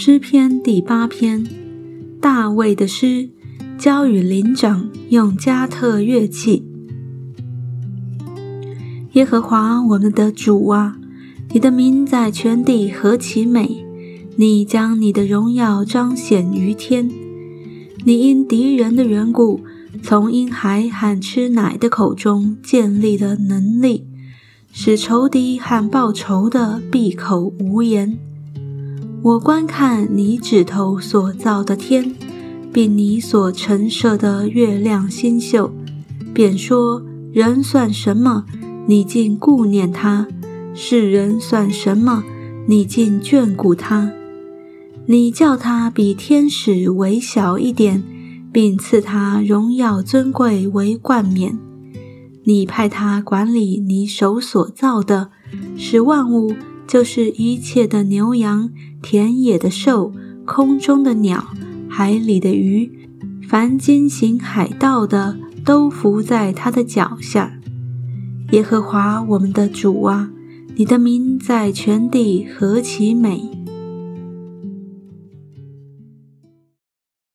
[0.00, 1.44] 诗篇第八篇，
[2.20, 3.30] 大卫的诗，
[3.76, 6.64] 交与灵长，用加特乐器。
[9.14, 10.96] 耶和华我们的主啊，
[11.52, 13.84] 你的名在全地何其美！
[14.36, 17.10] 你将你的荣耀彰显于天。
[18.04, 19.62] 你因敌人的缘故，
[20.00, 24.06] 从婴孩和吃奶的口中建立了能力，
[24.72, 28.16] 使仇敌和报仇的闭口无言。
[29.20, 32.14] 我观看你指头所造的天，
[32.72, 35.72] 并你所陈设的月亮星宿，
[36.32, 38.44] 便说：人算什么？
[38.86, 40.26] 你竟顾念他；
[40.72, 42.22] 世人算什么？
[42.68, 44.12] 你竟眷顾他。
[45.06, 48.02] 你叫他比天使微小一点，
[48.52, 51.58] 并赐他荣耀尊贵为冠冕。
[52.44, 55.30] 你派他管理你手所造的，
[55.76, 56.54] 使万物。
[56.88, 58.70] 就是一切的牛羊、
[59.02, 60.10] 田野的兽、
[60.46, 61.44] 空中的鸟、
[61.86, 62.90] 海里的鱼，
[63.46, 67.52] 凡经行海道的，都伏在他的脚下。
[68.52, 70.30] 耶和华我们的主啊，
[70.76, 73.57] 你的名在全地何其美！